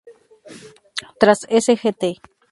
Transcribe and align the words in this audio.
Tras 1.19 1.41
"Sgt. 1.47 2.03